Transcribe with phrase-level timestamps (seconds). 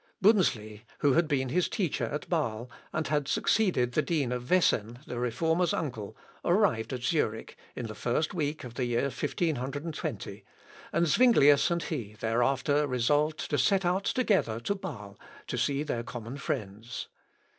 [0.19, 4.97] Bunzli, who had been his teacher at Bâle, and had succeeded the dean of Wesen,
[5.05, 10.43] the Reformer's uncle, arrived at Zurich, in the first week of the year 1520,
[10.91, 16.01] and Zuinglius and he thereafter resolved to set out together to Bâle to see their
[16.01, 17.07] common friends.